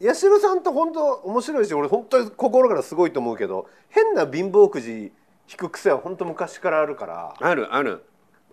[0.00, 5.12] 八代さんって本当面白いし俺本当に心からすごいと思うけど変な貧乏くじ
[5.48, 7.34] 引く癖は本当昔からあるから。
[7.40, 8.04] あるある。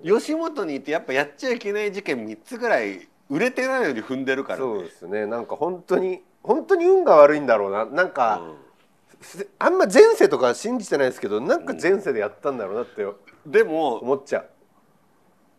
[0.04, 4.66] 吉本にいてやっぱやっちゃいけない事件3つぐらい売れてないのに踏んでるからね。
[4.66, 5.26] そうですね。
[5.26, 7.86] なんか本当に本当に運が悪いんだろうな。
[7.86, 9.48] なんか、うん。
[9.58, 13.06] あんま前世とか信じてないですけどなんか前世でやったんだろうなって。
[13.46, 14.50] でも思っちゃう、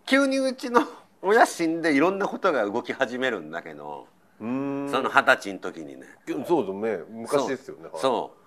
[0.07, 0.83] 急にうちの
[1.21, 4.07] 親死んでいろんなことが動き始めるんだけど、
[4.41, 6.07] うーんその二十歳の時にね。
[6.47, 8.45] そうだね昔ですよねそう。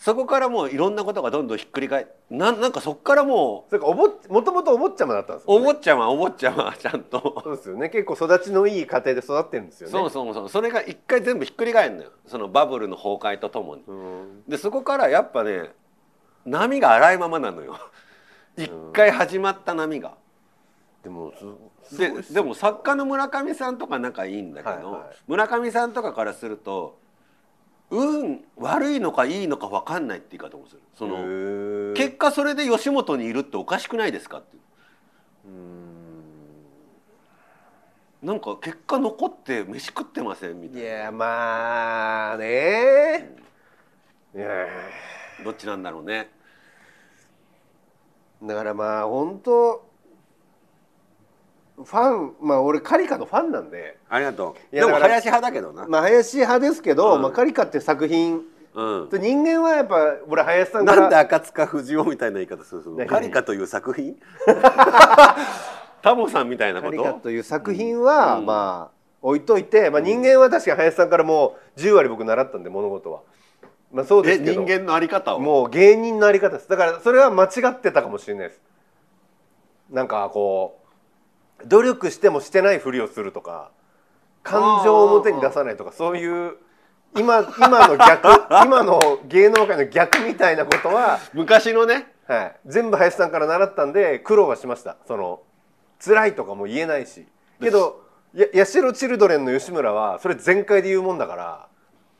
[0.00, 7.42] そこからもういろんなことがどんどんひっくり返ななんかそこからもそれかおぼもともとお坊ちゃまだったんですうよ、ね、お坊ちゃまお坊ちゃま ちゃんと。
[7.44, 7.90] そうですよね。
[7.90, 9.92] 結構育ちのいい家庭で育ってるんですよね。
[9.92, 12.10] そうそうそうそれが一回全部ひっくり返るのよ。
[12.26, 13.82] そのバブルの崩壊とともに。
[13.86, 14.44] うん。
[14.48, 15.70] でそこからやっぱね
[16.46, 17.76] 波が荒いままなのよ。
[18.56, 20.14] 一回始まった波が。
[21.02, 21.32] でも
[21.82, 25.16] すででも作家の村上さんとか仲いいんだけど、はいはい。
[25.26, 26.98] 村上さんとかからすると
[27.90, 30.82] 運悪いのかいいのか分かんないって言い方もする。
[30.94, 31.92] そへのー。
[31.94, 34.62] 結果それで吉本にいるっておかしくないですかっていう。
[38.22, 40.88] うなんか結果残って飯食ってませんみたいな。
[40.88, 43.34] いやまあね
[44.34, 44.66] いや
[45.42, 46.28] どっちなんだろうね。
[48.42, 49.89] だからまあ本当
[51.84, 53.98] ファンまあ俺カリカのファンなんで。
[54.08, 54.76] ありがとう。
[54.76, 57.22] いやだからでも林派だけどな、まあ林派ですけど、うん。
[57.22, 58.42] まあ、カリカって作品。
[58.74, 59.08] うん。
[59.12, 59.96] 人間はやっぱ
[60.28, 61.00] 俺林さんから。
[61.02, 62.96] なんで赤塚不二夫みたいな言い方するの？
[62.96, 64.16] 何カリカという作品？
[66.02, 68.46] タモさんみたいなこカリカとという作品は、うん。
[68.46, 73.20] まあ置いといて、まあ、人間は確かに林さんからもう10割僕習ったんで物事は。
[73.92, 74.62] まあ、そうでえすけど。
[74.62, 75.40] 人間のあり方を？
[75.40, 76.68] もう芸人のあり方です。
[76.68, 78.60] だからそれは間違ってたかもしれないです。
[79.90, 80.79] なんかこう
[81.66, 83.70] 努力してもしてないふりをするとか
[84.42, 86.56] 感情を表に出さないとかそういう
[87.16, 88.28] 今今の逆
[88.64, 92.12] 今の芸能界の逆みたいなことは、昔のね。
[92.28, 94.96] はい、全部林さんから習ったんで苦労はしました。
[95.08, 95.40] その
[95.98, 97.26] 辛いとかも言えないし。
[97.60, 98.02] けど
[98.32, 101.66] や八代チルドレンの吉村はそれ全開で言うもんだから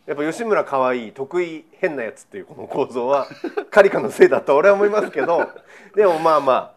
[0.06, 3.28] やっぱ吉村可愛い得意変なやつっていうこの構造は
[3.70, 5.48] カリカのせいだと俺は思いますけど
[5.94, 6.72] でもまあまあ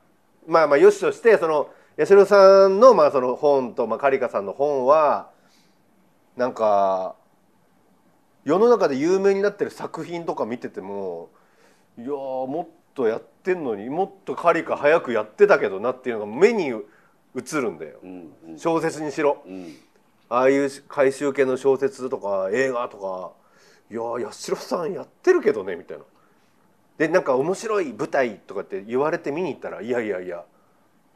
[0.45, 5.29] まあまあよしとしてその八代さんのまあその本と、まあ、カリカさんの本は
[6.35, 7.15] なんか
[8.43, 11.29] 世の中で有名になってる作品とか見てても
[11.97, 16.73] いやーもっとやってんのにもっとカリカ早くやってたけどなっていうのが目に映
[17.53, 19.43] るんだようんうん小説にしろ。
[19.45, 19.75] うん
[20.29, 23.31] ああいう回収系の小説とか映画とか
[23.91, 26.03] いやー八代さんやってるけどねみたいな。
[26.97, 30.43] でなんか面白い舞台とかって言われて見に行ったらいやいやいや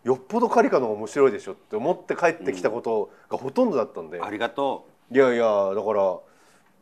[0.08, 5.44] よっぽどカリカの方が面白いでしょって思って帰ってきたことがほとんどだったんで、ありがといやいや
[5.76, 6.18] だから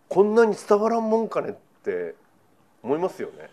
[0.10, 1.54] こんなに伝わらんもんかねっ
[1.84, 2.14] て
[2.84, 3.50] 思いますよね。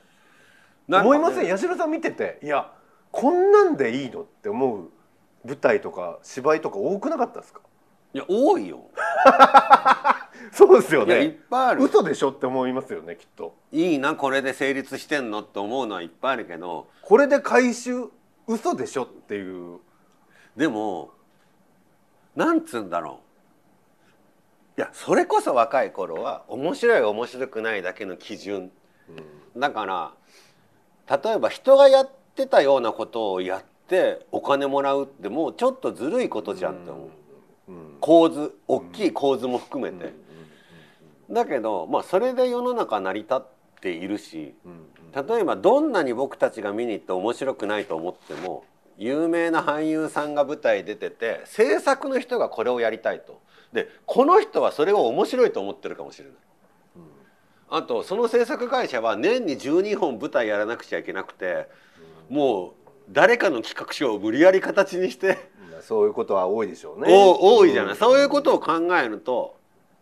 [0.91, 1.49] う思いません？
[1.49, 2.39] 八代さん見てて。
[2.43, 2.71] いや
[3.11, 4.91] こんなんでいいのって思う
[5.47, 7.63] 舞台とか芝居とか多くなかったですか？
[8.13, 8.81] いや多いよ。
[10.53, 11.85] そうですよいやいっねぱいある。
[11.85, 13.55] 嘘でしょって思いますよねきっと。
[13.73, 16.89] いいなこれで成立してんのって思うのはいっぱいあるけど。
[17.01, 18.11] これで回収
[18.47, 19.79] 嘘でしょっていう。
[20.57, 21.11] でも
[22.35, 23.21] なんつうんだろ
[24.77, 24.81] う。
[24.81, 28.71] いやそれこそ若い頃は面白い面白くないだけの基準。
[29.57, 30.13] だから
[31.23, 37.11] 例えば人がやってたようなことをやってお金もらうってもうちょっとずるいことじゃんって思う。
[37.69, 37.97] うん。
[38.01, 40.15] 構図大きい構図も含めて。
[41.31, 43.43] だけどまあそれで世の中成り立っ
[43.81, 44.55] ているし
[45.15, 48.65] 例えばどんなに僕たちが見に行って面白くないと思っても
[48.97, 53.41] 有名な俳優さんが舞台出てて制作の人がこれをやりたいと。
[53.73, 56.35] でこの人はそれを面白いと思ってるかもしれない。
[57.71, 61.69] あとその制作会社は年に12本舞台やらなくちゃいけなくて
[62.29, 65.83] もう誰かの企画書を無理やり形にしてうん。
[65.83, 67.07] そういうことは多いでしょうね。
[67.11, 67.97] お多いじゃない、ん。
[67.97, 69.57] そういうことを考えると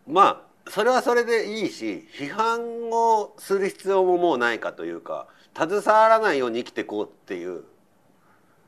[0.05, 7.63] まあそれはそれでいいし批判をする必要ももうないかというか携わらないように生きていこうっていう。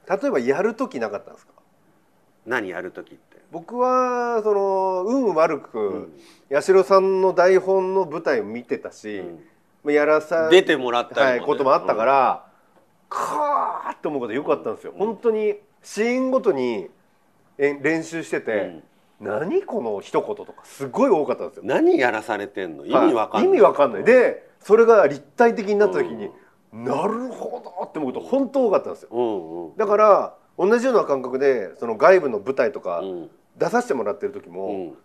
[0.09, 1.53] 例えばやる時なかったんですか？
[2.45, 3.37] 何やる時って？
[3.51, 6.13] 僕はその運悪く、うん。
[6.51, 9.39] 八代さんの台本の舞台を見てたし、うん。
[9.81, 11.53] まあやらさ出てもらったはい、りもね。
[11.53, 12.45] こともあったから、
[13.07, 14.97] かーって思うことよかったんですよ、うん。
[14.97, 16.89] 本当にシーンごとに
[17.57, 18.81] え練習してて、
[19.23, 21.63] 何この一言とかすごい多かったんですよ。
[21.65, 22.85] 何やらされてんの？
[22.85, 24.03] 意味わかんない、はい意味わかんない。
[24.03, 26.29] でそれが立体的になった時に、
[26.71, 29.09] なるほどって思うこと本当多かったんですよ。
[29.11, 29.77] うんうん。
[29.77, 33.29] だから同じような感覚でその外部の舞台とかうん。
[33.55, 34.95] 出させてもらってる時うも、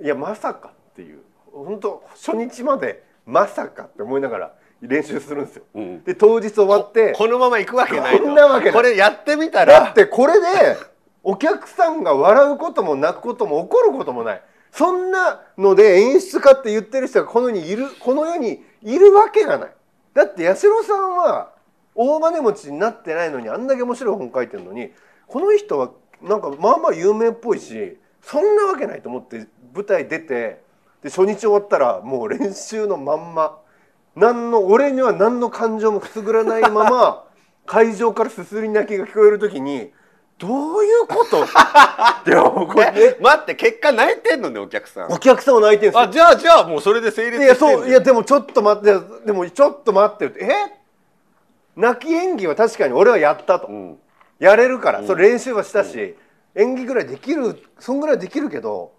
[0.00, 0.02] ん。
[0.02, 1.20] いやまさかっていう。
[1.52, 5.64] 本当初日までまさかって思いながら練習するんですよ。
[5.74, 6.02] うん。
[6.04, 8.24] で当日終わってこのまま行くわけないと。
[8.24, 8.74] こんなわけない。
[8.74, 10.46] これやってみただらってこれで
[11.24, 14.42] お客さんが笑うことも泣くことも怒ることもない。
[14.70, 19.72] そんなので演出家って言ってる人がこの世にいるこの世にいるわけがない。
[20.12, 21.52] だって八代さんは
[21.94, 24.90] 大金持ちになってないのにあんだけ面白い本書いてるのに
[25.26, 25.90] この人は
[26.22, 30.62] なんかまあまあ有名っぽいしそんなわけないと思って舞台出て
[31.02, 33.58] で初日終わったらもう練習のまんま
[34.16, 37.24] 何の俺には何の感情もくすぐらないまま
[37.66, 39.92] 会場からすすり泣きが聞こえる時に
[40.46, 41.46] どういうこと？
[42.28, 43.18] でもこれえ？
[43.20, 45.12] 待って結果泣いてんのねお客さん。
[45.12, 46.02] お客さんは泣いてるんですよ。
[46.02, 50.44] あじゃあじゃあもうそれで成立いやそういやでもちょっと待ってでもちょっと待ってって。
[50.44, 50.48] え？
[51.76, 53.98] 泣き演技は確かに俺はやったと、うん。
[54.38, 56.16] やれるから、それ練習はしたし、
[56.54, 58.92] 演技ぐらいできるそんぐらいできるけど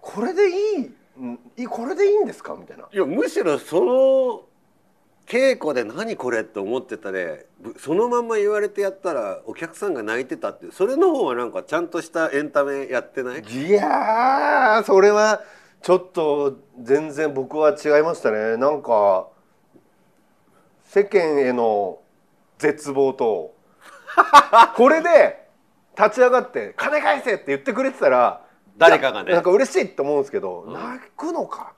[0.00, 2.56] これでいいんいいこれでいいんですか？
[2.58, 2.88] みたいな。
[2.92, 4.42] いやむしろその
[5.26, 13.40] 稽古で何これって思ってたでぶそのまんま言われてやったらお客さんが泣いてたってそれの方はなんかちゃんとしたエンタメやってない？
[13.42, 15.42] いやーそれは
[15.82, 18.56] ちょっと全然僕は違いましたね。
[18.56, 19.28] なんか
[20.84, 21.98] 世間への
[22.58, 23.54] 絶望と
[24.76, 25.48] これで
[25.98, 28.42] 立ち上がって「金返せ!」って言ってくれてたら
[28.78, 29.32] 誰かがね。
[29.32, 30.72] なんか嬉しいって思うんですけど、うん。
[30.72, 31.72] 泣くのか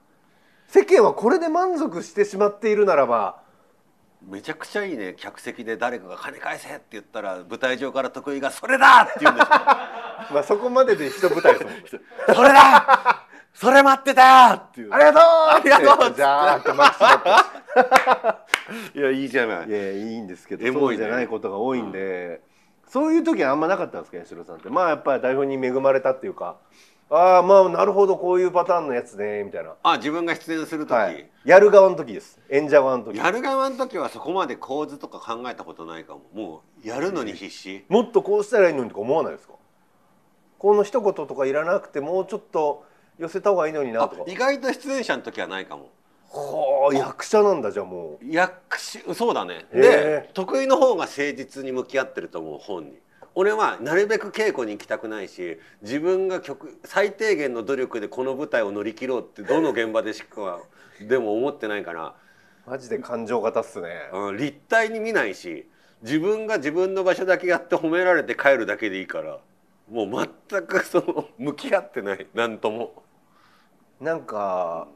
[0.68, 3.40] 世間はこれで満足してしまっているならば
[4.22, 5.14] めちゃくちゃいいね。
[5.16, 9.48] 客席で誰かが「金返せ!」って言ったら舞台上から得意が「それだ!」って言うんでしょ。
[10.34, 13.24] まあそこまでで一舞台ですもんそれだ。
[13.54, 14.92] それ待ってたよっていう。
[14.92, 18.98] ありがとうありがとうじゃーってマックスだって。
[18.98, 19.68] いやいいじゃない。
[19.68, 20.98] いやいいんですけどエモいね。
[20.98, 22.42] そうじゃないことが多いんで、
[22.86, 24.68] そういう時はあんまなかったんですか八代さんって。
[24.68, 26.56] まあやっぱり台本に恵まれたっていうか
[27.10, 32.38] ああまあなるほどこういうパターンのやつねみたいな、あ自分が出演する時、はい、やる側の時です。
[32.50, 33.16] 演者側の時。
[33.16, 36.22] やる側の時はそこまで構図とか考えたことないかも。
[36.34, 39.54] もうやるのに必死、もっとこうしたらいいのにとか思わないですか？
[40.58, 42.84] この一言とかいらなくてもうちょっと
[43.18, 44.30] 寄せた方がいいのになあとか。
[44.30, 45.90] 意外と出演者の時はないかも。
[46.30, 48.26] はあ役者なんだじゃあもう。
[48.28, 49.64] 役しそうだね。
[49.72, 52.98] へで得意の方が誠実に向き合ってると思う本に
[53.38, 60.58] 俺はなるべく稽古に行きたくないし自分が曲最低限の努力でこの舞台を乗り切ろうってどの現場でしか
[61.00, 62.16] でも思ってないから、
[62.66, 63.90] マジで感情型っすね。
[64.12, 65.68] うん、立体に見ないし
[66.02, 69.38] 自分が自分の場所だけやって褒められて帰るだけでいいから。
[69.88, 72.26] もう全くその向き合ってない。
[72.34, 73.04] 何とも。
[74.00, 74.88] なんか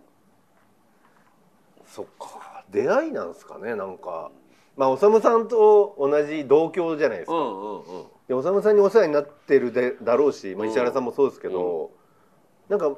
[1.86, 2.64] そっか。
[2.72, 4.32] 出会いなんですかねなんか。
[4.76, 10.70] まあおさむさんと同じ同郷じゃないですか、うんうんうんでおさんにお世話になってるでだろうし、まあ、うん。
[10.70, 11.90] 石原さんもそうですけど、
[12.68, 12.90] なんか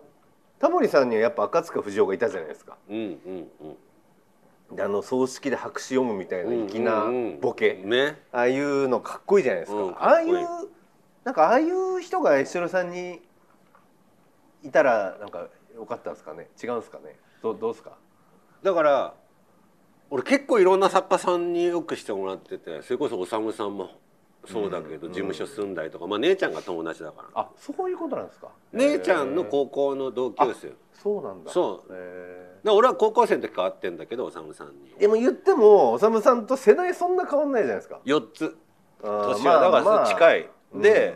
[0.61, 2.77] タモリさんにはやっぱ赤塚不二夫がいたじゃないですか。
[2.89, 3.49] うんうん
[4.71, 4.77] うん。
[4.77, 6.69] であの葬式で白紙読むみたいなうん。
[6.69, 7.07] 粋な
[7.41, 8.23] ボケ、ね。
[8.33, 10.71] ああいうのかっこいいじゃないですか、うんああいかっこう
[11.25, 13.21] なんかああいう人が石原さんに
[14.63, 16.49] いたらなんかよかったんですかね？
[16.63, 17.17] 違うんですかね？
[17.43, 17.97] どうどうですか？
[18.63, 19.15] だから
[20.11, 23.91] 俺結構いろんな作家さんによくしてもらっててそれこそおさむさんも
[24.47, 25.13] そうだけど、うん。
[25.13, 27.29] 事務所住んだりとか、まあ、姉ちゃんが友達だから。
[27.35, 28.49] あそういうことなんですか？
[28.73, 30.73] 姉ちゃんの高校の同級生。
[30.93, 31.51] そうなんだ。
[31.51, 32.71] そう。
[32.71, 38.01] 俺は高校生の時から会ってんだけどおさんにーでも言ってもおさんと世代そんな変わんないじゃないですか。
[38.05, 38.57] 4つ。
[39.03, 41.15] 年はだから近い、で、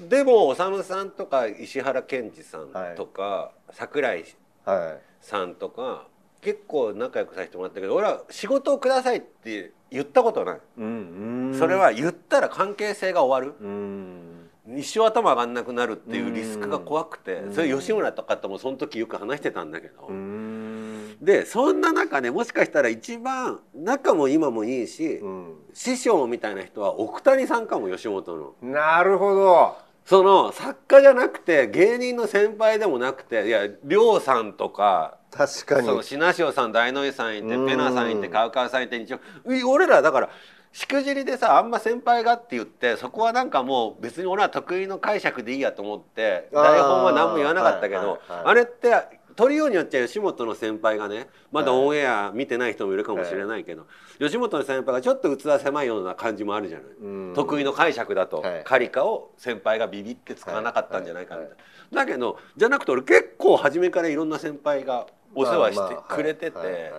[0.00, 0.08] うん。
[0.08, 4.24] でもおさんとか石原健二さんとか、桜井
[4.64, 6.06] はいさんとか
[6.40, 11.58] 結構仲良くさせてもらったけど俺は仕事をくださいって言ったことない、うんうん。
[11.58, 13.56] それは言ったら関係性が終わる。
[13.60, 14.76] うん。
[14.76, 17.54] 一生頭上がんなくなるっていうリスクが怖くてうん。
[17.54, 21.16] それ吉村とかともその時よく話してたんだけど、うん。
[21.20, 25.54] でそんな中ねもしかしたら一番仲も今もいいし、うん。
[25.72, 28.54] 師匠みたいな人は奥谷さんかも吉本の。
[28.60, 35.86] なるほどその作家じゃなくて芸人の先輩でもなくていや亮さんとか確かに。
[35.86, 37.66] その品塩さん大ノ井さんいてうん。
[37.66, 40.30] ペナさんいてカウカウさんいて一応う俺らだから
[40.72, 48.44] しくじりでさあんま先輩がって言ってそこはなんかもう別に俺は得意の解釈でいいやと思って台本は何も言わなかったけどはいはいはい。
[48.46, 53.86] あれって取りようによっちゃ吉本の先輩がねまだオンエア見てない人もいるかもしれないけど
[54.18, 56.86] 吉本の先輩がちょっと器狭いような感じもあるじゃない。
[57.00, 57.34] うん。
[57.34, 58.64] 得意の解釈だと、はい。
[58.64, 61.56] カリカを先輩がビビって使わなかったんじゃないかみたいな、
[62.04, 66.92] だけどじゃなくて俺結構初めからいろんな先輩がお世話してくれてて、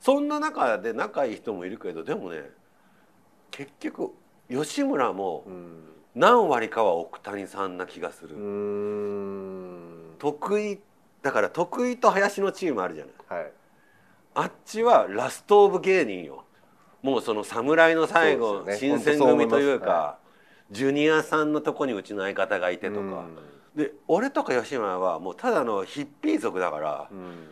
[0.00, 2.50] そんな中で仲いい人もいるけどでもね
[3.50, 4.12] 結局
[4.50, 5.88] 吉村もうん。
[6.14, 8.36] 何割かは奥谷さんな気がする、
[10.18, 10.78] 得意
[11.22, 13.40] だから徳井と林のチームあるじゃない。
[13.40, 13.52] はい。
[14.34, 16.44] あっちはラストオブ芸人よ。
[17.02, 20.18] もうその侍の最後、そうですよ新選組というか、は
[20.70, 23.36] ジュニアさんのとこにうちの相方がいてとか、うん。
[23.76, 27.48] で俺とか吉村はもうただのヒッピー族だから、うん。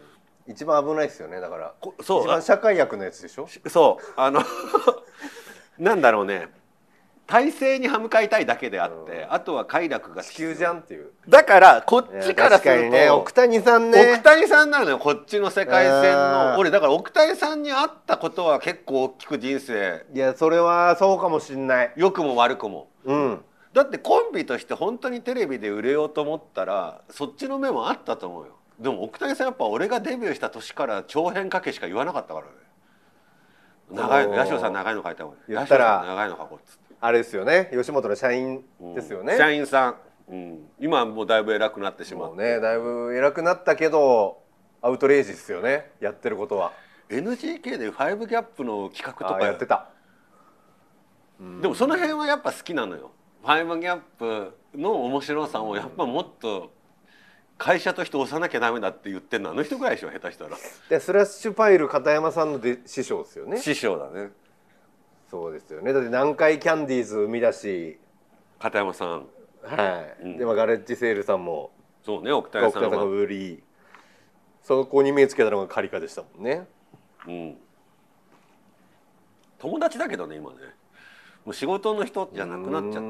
[0.46, 1.40] 一番危ないですよね。
[1.40, 3.48] だからこそう一番社会役のやつでしょ？
[3.68, 4.04] そう。
[4.16, 4.42] あの
[5.78, 6.48] なんだろうね
[7.30, 11.12] 体制に歯向かいたいだけであって、あとは快楽がじゃんっていう。
[11.28, 14.14] だからこっちからすると、にね奥谷さんね。
[14.14, 20.04] 奥谷さんなのよこっちの世界線うんの俺だから奥谷さんに会ったことは結構大きく人生。
[20.12, 21.92] いやそれはそうかもしんない。
[21.94, 22.88] 良くも悪くも。
[23.04, 23.44] うん。
[23.72, 28.56] だってコンビとして本当にテレビで売れようと思ったらそっちの目もあったと思うよ。
[28.80, 32.52] でも奥谷さんやっぱ俺がデビューした年から長編かけしか言わなかったからね。
[33.92, 35.42] 長い八代さん長いの書いた方がいい。
[35.54, 37.70] 言ったら八代さん長いの書こうっつってあれですよね。
[37.72, 38.64] 吉本の社員
[38.94, 39.96] ですよね、社員さん、
[40.28, 42.36] うん、今はもうだいぶ偉くなってしまって。
[42.36, 44.42] もうねだいぶ偉くなったけど
[44.82, 45.92] アウトレイジですよね。
[46.00, 46.72] やってることは。
[47.08, 49.88] NGK で5ギャップの企画とあかやってた。
[51.60, 53.10] でもその辺はやっぱ好きなのよ。
[53.42, 56.72] 5ギャップの面白さをやっぱもっと
[57.58, 60.50] 会社として押さなきゃダメだって言ってんのあの人ぐらいでしょ下手したら。
[60.88, 63.58] でスラッシュパイル片山さんので師匠ですよね。
[63.58, 64.30] 師匠だね
[65.30, 65.92] そうですよね。
[65.92, 68.00] だって南海キャンディーズ生み出し。
[68.58, 69.28] 片山さん。
[69.62, 70.36] はい、うん。
[70.36, 71.70] でまあガレッジセールさんも。
[72.04, 73.62] そうね奥谷奥田さんがさんは売り。
[74.62, 76.66] そこに目つけたのがカリカでしたもんね。
[77.28, 77.56] うん。
[79.58, 80.56] 友達だけどね今ね。
[81.44, 83.02] もう仕事の人じゃなくなっちゃったゃ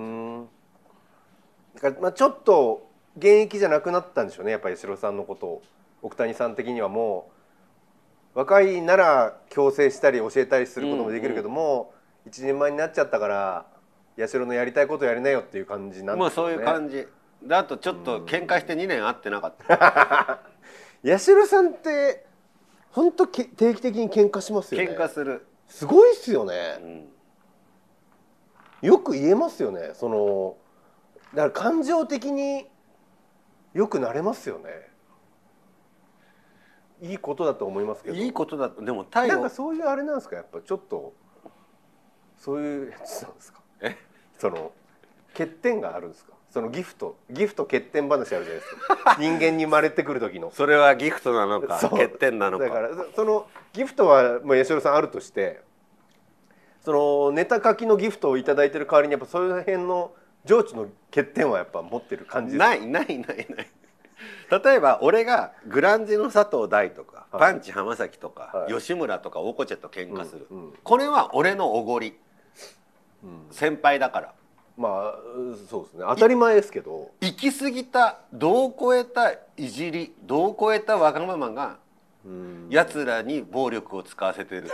[1.90, 2.86] だからまあちょっと
[3.16, 4.52] 現役じゃなくなったんでしょうね。
[4.52, 5.46] やっぱり八代さんのこと。
[5.46, 5.62] を
[6.02, 7.40] 奥谷さん的にはもう。
[8.38, 11.92] 若いなら強制したり教えたりすることもできるけども、
[12.30, 13.66] 一人前になっちゃったから
[14.18, 17.08] 八代のやりたいことやりなよっていう感じなんまあそうですよねいう感じ
[17.42, 20.40] であとちょっと喧嘩して2年会ってなかった。
[21.02, 22.26] 八代さんって
[22.92, 24.88] 本当定期的に喧嘩しますよね。
[24.90, 27.08] 喧嘩する、すごいっすようね
[28.82, 29.92] ん、よく言えますよね。
[29.94, 30.56] その
[31.34, 32.68] だから感情的に
[33.72, 34.90] よくなれますよね。
[37.00, 38.16] いいことだと思いますけど。
[38.16, 40.36] いいことだとでも太陽なんかそういうあれなんですか？
[40.36, 41.14] やっぱちょっと
[42.40, 43.60] そういうやつなんですか？
[43.82, 43.96] え？
[44.38, 44.72] その
[45.34, 46.32] 欠点があるんですか？
[46.50, 49.16] そのギフトギフト欠点話あるじゃないですか。
[49.20, 50.50] 人間に生まれてくる時の。
[50.50, 52.64] それはギフトなのか欠点なのか。
[52.64, 55.60] だからそそのギフトはもう八代さんあるとして
[56.80, 60.12] そのネタ書きのギフトを頂いただいてる代わりにやっぱそういう辺の
[60.44, 63.70] 情緒の欠点はやっぱ持ってる感じですないないないない。
[64.64, 67.40] 例えば俺がグランジの佐藤大とか、はい。
[67.40, 68.72] パンチ浜崎とか、はい。
[68.72, 70.72] 吉村とか大コチェと喧嘩する、うんうん。
[70.82, 72.08] これは俺のおごり。
[72.08, 72.14] うん
[73.50, 74.34] 先輩だから。
[74.76, 75.14] まあ
[75.68, 76.04] そうですね。
[76.08, 77.10] 当たり前ですけど。
[77.20, 81.78] 行き過ぎた度を超えたいじり度を超えたわがままが
[82.24, 82.66] うん。
[82.70, 84.68] やつらに暴力を使わせてる。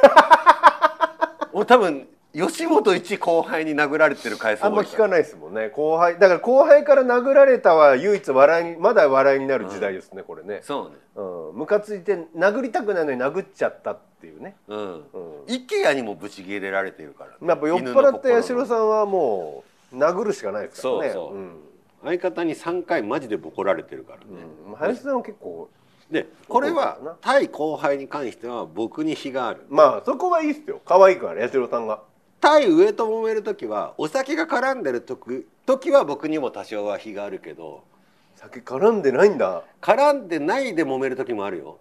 [1.53, 5.71] 俺多分吉本一後輩に殴られてる回数あんま聞かないですもんね。
[5.71, 10.61] 後輩だから後輩から殴られたは唯一笑いにまだ笑いになる時代ですね、これね。
[10.63, 10.97] そうね。
[11.15, 11.59] うん。
[11.61, 14.79] ムカついて殴りたくないのに殴っちゃったっていうね、うん。
[14.79, 15.03] うん、
[15.47, 21.11] IKEA にもブチ切れられてるから、やっぱ酔っ払った八代さんはもう殴るしかないですからね。
[21.11, 21.37] そうそう。
[21.37, 21.57] うん。
[22.05, 24.25] 相方に3回マジでボコられてるからね、
[24.69, 25.71] うん、林さんは結構
[26.11, 29.63] でこれは対後輩に関しては僕に非がある。
[29.71, 30.81] まあそこはいいっすよ。
[30.85, 32.03] 可愛いから八代さんが
[32.41, 37.83] 対上と揉める時はお酒が絡んでる時時は僕にも多少は非があるけど
[38.37, 39.65] 酒絡んでないんだ。
[39.81, 41.79] 絡んでないで揉める時もあるよ。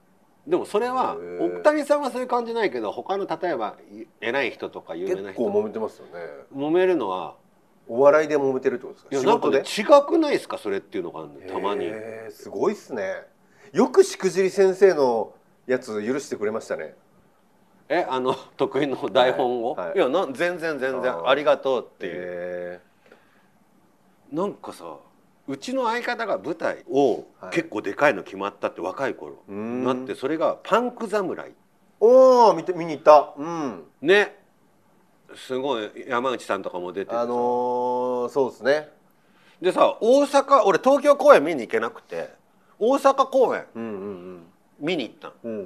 [0.48, 6.12] でもそれは奥谷さんはそういう感じないけど他の例えばい偉い人とか有名な人結構揉めてますよね。
[6.56, 7.36] 揉めるのは
[7.88, 9.16] お笑いで揉めてるってことですか？
[9.16, 10.58] いやなんかね違くないですか？
[10.58, 11.92] それっていうのがあるのたまに。
[12.30, 13.24] すごいっすね。
[13.74, 15.34] よくしくじり先生の
[15.68, 16.96] やつ許してくれましたね
[17.89, 19.98] えあの 得意の台本を、はいはい。
[19.98, 21.27] いやな全然全然。
[21.27, 22.13] ありがとうっていう。
[22.15, 22.80] へ
[24.32, 24.98] なんかさ
[25.48, 27.51] うちの相方が舞台をはい。
[27.51, 29.34] 結構でかいの決まったって若い頃。
[29.50, 29.84] ーうーん。
[29.84, 31.54] なってそれがパンク侍。
[32.00, 33.34] おお見て見に行った。
[33.38, 33.84] うん。
[34.01, 34.44] ね。
[35.36, 38.89] すごい山内さんとかも出てあのー、そうですね。
[39.62, 42.30] でさ大阪俺東京公演見に行けなくて
[42.80, 44.46] 大阪公演うんうん
[44.80, 45.65] 見に行ったうん。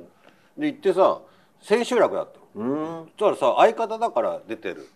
[0.58, 1.20] で行ってさ
[1.62, 2.66] 千秋楽だったの。
[2.66, 3.06] うん。
[3.18, 4.88] そしたらさ相方だから出てる。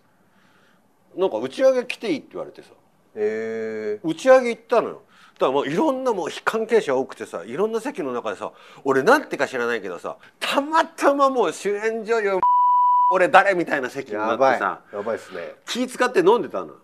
[1.16, 2.68] なんか打ち上げ来ていいって言われてさ。
[3.16, 5.02] へえ打ち上げ行ったのよ。
[5.34, 8.52] だからもういろんなもう関係者多くてさいろんな席の中でさ
[8.84, 12.38] 俺なんてか知らないけどさたまたまもう主演女優
[13.10, 15.16] 俺誰みたいな席になやばいってさやばい。
[15.16, 15.54] っすね。
[15.66, 16.74] 気使って飲んでたのよ。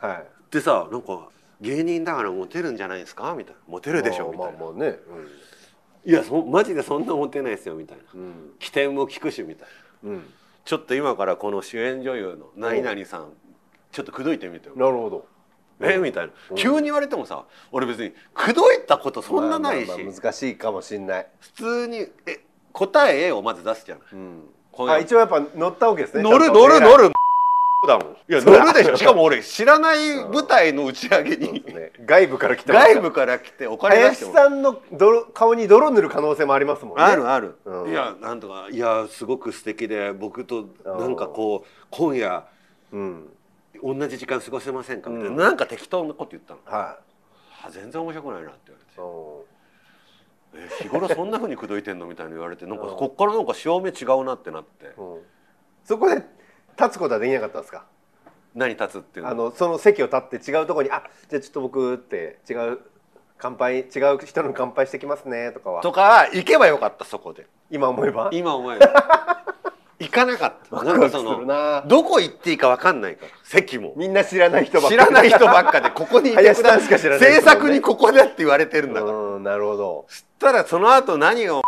[0.00, 0.26] はい。
[0.50, 1.28] でさなんか
[1.60, 3.34] 芸人だからモテるんじゃないですか？
[3.36, 3.60] みたいな。
[3.68, 4.30] モテるでしょ？
[4.32, 4.98] みたいな、まあまあまあね、
[6.04, 8.04] いやそマジでそんな思ってないですよみたいな。
[8.14, 8.32] うん。
[8.58, 9.68] 起点も聞くしみたい
[10.04, 10.10] な。
[10.10, 10.22] うん。
[10.64, 13.32] ちょっと今からこの主演女優の何々さん
[13.92, 14.74] ちょっと口説いてみてよ。
[14.76, 15.26] なるほど。
[15.82, 16.32] えみたいな。
[16.50, 16.56] うん。
[16.56, 19.88] 急に言われてもさ俺別に口説いたことそんなないし。
[19.88, 22.40] まあまあまあ難しいかもしんない、普通にえ
[22.72, 24.04] 答え A をまず出すじゃない。
[24.12, 26.22] うん、あ一応やっぱ乗ったわけですね。
[26.22, 27.10] 乗る乗る乗る
[27.86, 28.12] だもん。
[28.12, 28.96] いや乗るでしょ。
[28.96, 31.64] しかも俺知らない舞台の打ち上げに。
[31.64, 31.92] ね。
[32.04, 37.02] 外部から来たばっか外部から来てお金出しても林さんの泥顔に泥塗る可能性もありますもんね。
[37.02, 37.90] あるある、うん。
[37.90, 42.44] いやなんとかいやすごく素敵で僕となんかこう今夜
[42.92, 43.28] うん。
[43.82, 45.36] 同じ時間過ごせませんかみたいな、うん。
[45.38, 46.60] なんか適当なこと言ったの。
[46.66, 46.98] は
[47.64, 48.80] あ全然面白くないなって言わ
[50.52, 50.82] れて。
[50.82, 52.96] い、え日頃そんなふうに口説いてんのみたいに言われてなんかうん。
[52.96, 54.92] こっからなんか潮目違うなってなって。
[54.98, 55.22] うんうん。
[55.82, 56.22] そこで
[56.80, 57.84] 立つことはできなかったんですか？
[58.54, 59.30] 何立つっていうの？
[59.30, 62.78] あのその席を立って違うところに「あじゃあちょっと僕」って違う
[63.38, 65.82] 乾杯違う人の乾杯してきますねとかは。
[65.82, 67.46] とか行けばよかったそこで。
[67.70, 68.28] 今思えば？
[68.32, 68.88] 今思えば。
[70.00, 70.82] 行かなかった。
[70.82, 70.96] な。
[70.96, 73.92] んかそのなどこ行っていいか分かんないから席も。
[73.96, 76.80] みんな知らない人ばっか知りらない人ばっかでここにいてくだい。
[76.80, 80.06] 制作にここでって言われてるんだから、うんなるほど。
[80.08, 81.62] そしたらその後何を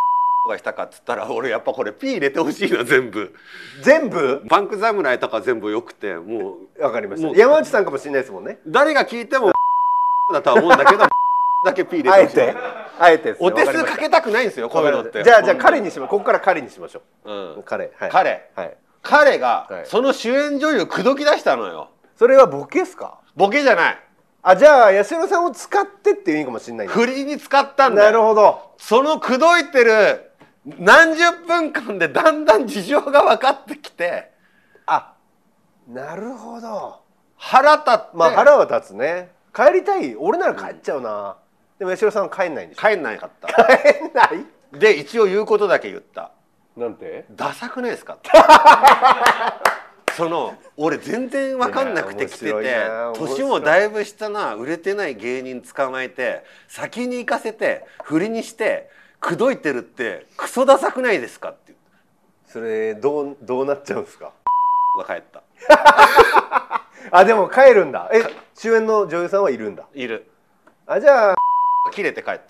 [0.49, 3.33] がしたかっつったら俺やっぱこれ P 入れてほしいな全部。
[3.81, 4.43] 全部？
[4.49, 6.81] パンク侍とか全部よくてもう。
[6.83, 7.29] わかりました。
[7.39, 8.59] 山内さんかもしれないですもんね。
[8.67, 9.53] 誰が聞いても
[10.33, 11.05] だとは思うんだけど
[11.63, 12.53] だけ P 入あえれてほしい。
[12.53, 12.57] て。
[12.99, 15.23] あえてお手数かけたくないんですよこういうのって。
[15.23, 17.31] じゃあじゃあ彼にしまここから彼にしましょう。
[17.31, 17.55] ん。
[17.59, 17.91] う彼。
[17.97, 18.09] はい。
[18.11, 18.49] 彼。
[18.55, 18.77] はい。
[19.01, 19.85] 彼がはい。
[19.85, 21.89] その主演女優口説き出したのよ。
[22.17, 23.19] それはボケですか？
[23.37, 23.99] ボケじゃない。
[24.45, 28.73] あじゃあ八代さんを使ってっていう意味かもしれない振りに使ったんだなるよほど。
[28.77, 30.31] その口説いてる
[30.65, 34.31] 何十分間でだんだん事情が分かってきて
[34.85, 35.13] あ
[35.87, 37.01] なるほど。
[37.35, 39.31] 腹立って、まあ腹は立つね。
[39.53, 40.15] 帰りたい？
[40.15, 41.35] 俺なら帰っちゃうな、
[41.77, 42.87] でも八代さんは帰んないんでしょ？
[42.87, 44.23] 帰んなかった帰んな
[44.73, 44.79] い？
[44.79, 46.31] で一応言うことだけ言った。
[46.77, 47.25] なんて？
[47.31, 48.13] ダサくないですか？
[48.13, 48.29] っ て
[50.15, 52.75] その俺全然分かんなくて来てて
[53.15, 58.89] 年もだいぶ下な売れてない芸人捕まえて先に行かせて振りにして
[59.23, 61.73] 口説いてるってクソダサくないですかって。
[62.45, 64.33] それどうどうなっちゃうんですか？
[64.99, 65.41] が帰った
[67.11, 68.09] あでも帰るんだ。
[68.13, 68.21] え
[68.53, 69.87] 主演の女優さんはいるんだ。
[69.93, 70.29] いる。
[70.85, 71.35] あじゃあ
[71.93, 72.41] 切れて帰った。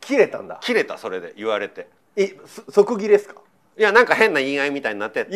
[0.00, 0.58] 切れたんだ。
[0.60, 1.32] 切れたそれで。
[1.36, 1.88] 言われて。
[2.16, 3.40] えそ即切れですか？
[3.76, 5.26] いやなんか変な言い合いみたいになって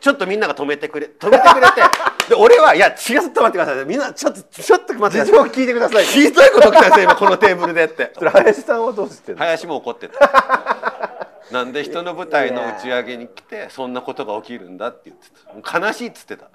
[0.00, 1.82] ちょっとみんなが止めてくれ止めてくれて。
[2.30, 3.84] で俺はいや違うちょっと待ってください。
[3.84, 5.50] みんなちょっとちょっと待ってください。
[5.50, 8.12] 聞いてくださいひどいこと来たんですよ今このテーブルでって。
[8.14, 11.28] それ林さんはどうして林も怒ってた。
[11.50, 15.86] なんで人の舞台の打ち上げに来てそんなことが起きるんだって言ってた。
[15.86, 16.48] 悲しいっつってた。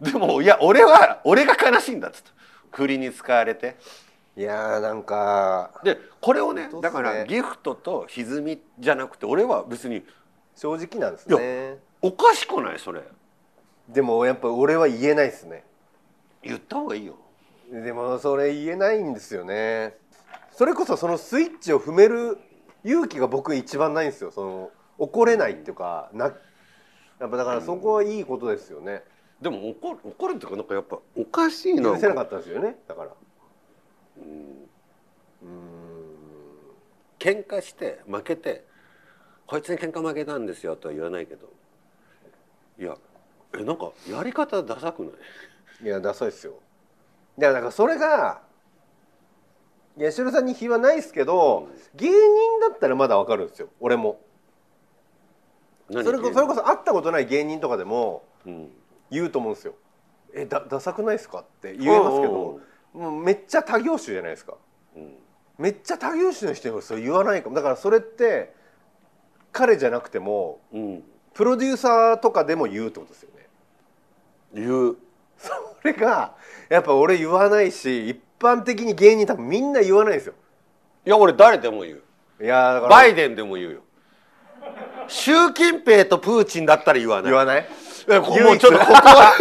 [0.00, 2.30] でもいや俺は俺が悲しいんだっつった。
[2.76, 3.76] 振りに使われて
[4.36, 6.80] いやーなんかでこれをねね。
[6.82, 10.04] だからギフトと歪みじゃなくて俺は別に
[10.54, 11.78] 正直なんですね。
[12.02, 13.02] おかしくないそれ。
[13.88, 15.64] でもやっぱ俺は言えないですね。
[16.42, 17.14] 言った方がいいよ。
[17.72, 19.96] でもそれ言えないんですよね。
[20.52, 22.38] それこそそのスイッチを踏める
[22.84, 24.30] 勇気が僕一番ないんですよ。
[24.30, 29.02] その怒れないっていうかなやっぱだからそこはいいことですよね。
[29.40, 31.82] でも怒る怒るっていうかなんかやっぱおかしいな。
[31.82, 32.76] 許せなかったんですよね。
[32.86, 33.10] だから
[34.18, 34.24] うん。
[35.42, 36.06] うーん
[37.18, 38.64] 喧嘩して負けて
[39.46, 41.48] こいつに喧嘩負けたんですよとは言わないけど
[42.78, 42.96] いや
[43.58, 45.84] えなんかやり方ダサくない？
[45.84, 46.54] いやダサいですよ。
[47.38, 48.42] いやだからそれが
[49.98, 52.14] 八代さんに非はないですけど、芸人
[52.60, 53.68] だったらまだわかるんですよ。
[53.80, 54.20] 俺も。
[55.88, 58.70] 何それこそれこそ会ったことない芸人とかでもうん。
[59.10, 59.74] 言うと思うんですよ
[60.34, 62.58] 「えだダサくないですか?」って言えますけど
[62.96, 64.54] もうめっちゃ他業種じゃないですか。
[64.96, 65.12] うん。
[65.58, 67.54] めっちゃ他業種の人にそれ言わないかも。
[67.54, 68.54] だからそれって
[69.52, 71.02] 彼じゃなくてもうん。
[71.34, 73.46] プロデューサーとかでも言うってことですよね。
[74.54, 74.96] 言う。
[75.36, 75.52] そ
[75.84, 76.34] れが
[76.70, 80.34] やっぱ俺言わないし一般的に芸人多分みんな言わないんですよ。
[81.04, 82.02] いや俺誰でも言う。
[82.42, 83.80] いやだからバイデンでも言うよ。
[85.08, 87.30] 習近平とプーチンだったら言わない。
[87.30, 87.68] 言わない？
[88.08, 89.32] もうちょっとここは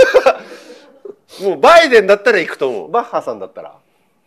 [1.42, 2.92] もうバイデンだったら行くと思う。
[2.92, 3.78] バッハさんだったら。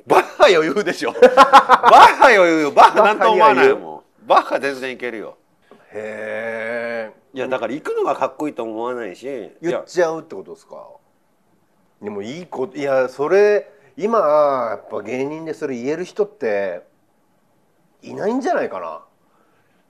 [0.06, 1.12] バッハ余裕でしょ。
[1.20, 2.70] バッハ余裕よ。
[2.72, 5.36] バッハなんとも思わないもうバッハ全然いけるよ。
[5.92, 7.18] へえ。
[7.34, 9.26] いやだから行くのがかっこいいと思わないし。
[9.60, 10.86] 言っちゃうってことですか？
[12.02, 14.18] でもいいこといやそれ今
[14.70, 16.82] やっぱ芸人でそれ言える人って
[18.02, 19.02] いないんじゃないかな。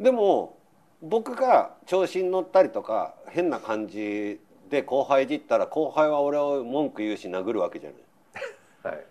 [0.00, 0.56] でも
[1.02, 8.94] 僕が調子に乗ったりとか変な感じで後輩いじったら後輩は俺を文句言うし殴るわけじゃない。
[8.94, 9.06] はい。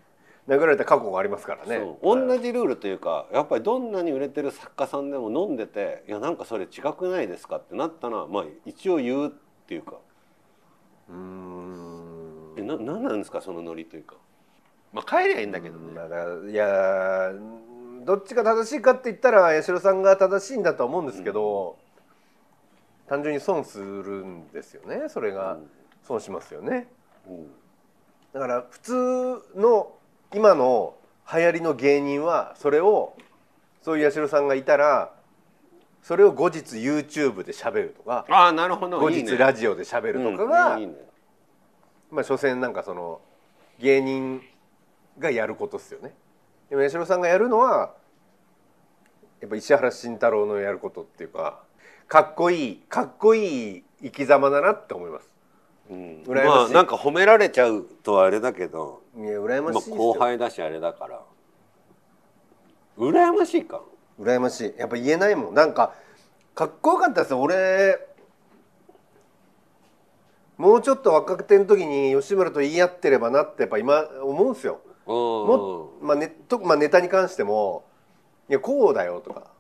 [0.48, 1.78] 殴られた過去がありますからね。
[2.02, 2.28] そう。
[2.28, 9.32] 同じルールというかやっぱりどんなに売れてる作家さんでも飲んでて「いやなんかそれ違くないですか?」ってなったらまあ一応言うっ
[9.68, 9.96] ていうか。
[11.10, 12.54] うーん。
[12.58, 14.16] えななんなんですかそのノリというか。
[14.94, 17.34] まあ帰りゃいいんだけどね、だからいや
[18.06, 21.76] どっちが正しいかって言ったら八代さんが正しいんだとは思うんですけど、
[23.08, 25.10] 単純に損するんですよね。
[25.10, 25.58] それが
[26.04, 26.88] 損しますよね。
[27.28, 27.48] うん。
[28.34, 28.94] だから普通
[29.56, 29.94] の
[30.34, 30.96] 今の
[31.32, 33.18] 流行りの芸人はそれを
[33.82, 35.14] そういう八代さんがいたら
[36.04, 39.00] それを後日 YouTube で喋るとかああなるほど。
[39.00, 40.94] 後日ラジオで喋るとかがうんいいね。
[42.12, 43.22] まあ所詮なんかその
[43.80, 44.42] 芸人
[45.20, 46.14] がやることですよね。
[46.70, 47.94] でも八代さんがやるのは
[49.40, 51.64] やっぱ石原慎太郎のやることっていうか
[52.08, 55.30] かっこいいかっこいい生き様だなって思います。
[55.90, 56.24] うん。
[56.26, 59.92] 羨まあなんか褒められちゃうとはあれだけど、いや羨ままあ、しい。
[59.92, 61.22] 後輩だしあれだから。
[62.98, 63.82] 羨ましいか。
[64.20, 64.74] 羨ましい。
[64.78, 65.54] やっぱ言えないもん。
[65.54, 65.94] なんか
[66.56, 67.42] かっこよかったですよ。
[67.42, 68.00] 俺
[70.58, 74.82] もうちょっと若手の時に吉村と言い合ってればなってやっぱ今思うんですよ。
[75.06, 77.86] ももまあネとまあ、ネタに関しても
[78.50, 79.52] 「いやこうだよ」とか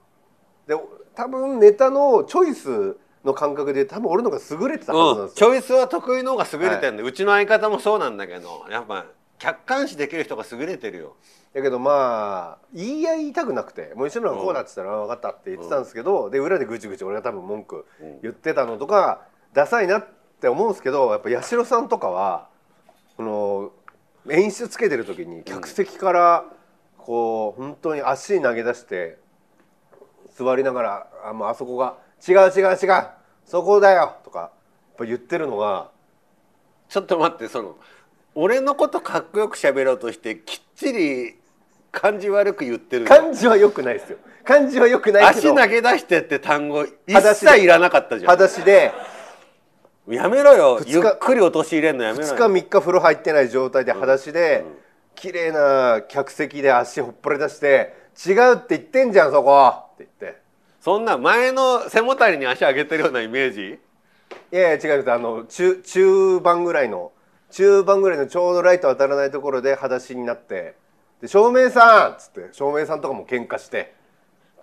[0.67, 0.75] で
[1.15, 5.51] 多分ネタのチョイスの感覚で多分俺の方が優れてたはずなんうん、ですよ。
[5.51, 9.05] チョイスは得意の方が優れてるんで、うちの相方もそうなんだけどやっぱ
[9.39, 11.15] 客観視できる人が優れてるよ。
[11.53, 17.85] だけどまあ言い合いたくなくて「もう吉村がこうだ」って言ったら「分かった」って言ってたんですけど、で裏でぐちぐち俺が多分文句
[18.21, 19.21] 言ってたのとか
[19.53, 20.07] ダサいなっ
[20.39, 22.49] て思うんですけどやっぱ八代さんとかは
[23.15, 23.71] この
[24.31, 26.45] 演出つけてる時に客席から
[26.97, 29.17] こう本当に足投げ出して
[30.37, 31.95] 座りながら「あもうあそこが
[32.27, 33.07] 違う違う違う
[33.45, 34.49] そこだよ」とかやっ
[34.97, 35.89] ぱ言ってるのが
[36.89, 37.75] ちょっと待ってその
[38.35, 41.35] 俺のことかっこよく喋ろうとしてきっちり
[41.91, 43.09] 感じ悪く言ってるの？
[43.09, 44.17] 感じは良くないですよ。
[44.43, 48.31] 感じは良くないけど足投げ出してって単語一切いらなかったじゃん。
[48.31, 48.93] 裸足で
[50.07, 50.79] やめろよ。
[50.85, 54.63] ゆっくり陥れんのやめろ2よ日3日風呂入ってない状態で裸足で、
[55.15, 57.93] 綺麗な客席で足ほっぽり出して
[58.25, 60.41] 「違うって言ってんじゃんそこ!」って言って。
[60.79, 63.79] そんな前の背もたれに足上げてるようなイメージ
[64.53, 65.11] 「いやいや違います。
[65.11, 67.11] あの中中盤ぐらいの
[67.49, 70.75] 中盤ぐらいのちょうどライト当たらないところで裸足になって
[71.19, 73.95] 「で照明さん!」っつって照明さんとかも喧嘩して。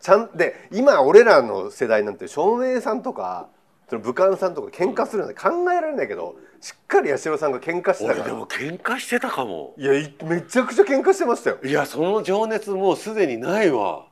[0.01, 3.49] ちゃんで今俺らの世代なんて照明さんとか
[3.89, 8.25] その武漢さんとか喧嘩するなんて考えられないけどしっかり八代さんが喧嘩してたから。
[8.25, 9.73] 俺でも喧嘩してたかも。
[9.79, 11.59] いやいめちゃくちゃ喧嘩してましたよ。
[11.65, 14.05] いやその情熱もうすでにないわ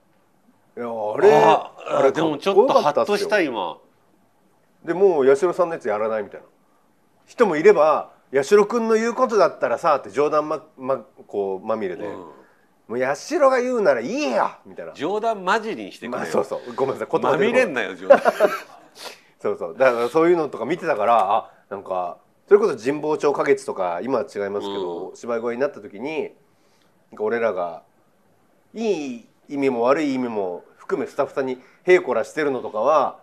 [0.77, 3.79] いやあれああれでもちょっとハッとしたい今。
[4.85, 6.47] でもう八代さんのやつやらないみたいな。
[7.27, 12.13] 人もいれば八代君の言うことだったらさって冗談ままこうまみれで、うん。
[12.13, 12.35] も
[12.91, 14.93] う八代が言うならいいやみたいな。
[14.95, 16.75] 冗談交じりにしてくれよ、まあそうそう。
[16.75, 17.09] ごめんなさい。
[17.11, 18.21] 言葉まみれんなよ冗談。
[19.41, 19.77] そうそう。
[19.77, 26.23] だからそういうのとか見てたからあなんかそれこそ神保町花月とか今は違いますけど、う芝居小屋になった時に
[27.11, 27.83] なんか俺らが
[28.75, 33.21] いい意味も悪い意味も含めスタッフさんにへいこらしてるのとかは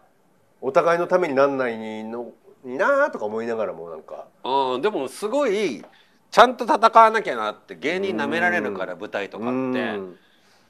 [0.62, 2.32] お互いのためになんないの
[2.63, 4.28] になーとか思いながらもなんか。
[4.44, 5.84] うんでもすごい
[6.32, 9.52] ちゃんと戦わなきゃなって芸人なめられるから舞台とかって。
[9.52, 10.15] うん。